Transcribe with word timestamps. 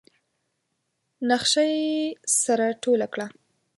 نخشه 1.29 1.63
يې 1.73 1.91
سره 2.41 2.65
ټوله 2.83 3.07
کړه. 3.13 3.27